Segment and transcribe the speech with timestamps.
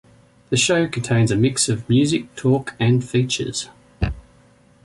[0.49, 3.69] The show contains a mix of music, talk and features.